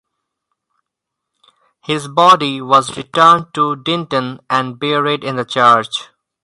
[1.85, 6.07] His body was returned to Dinton and buried in the church.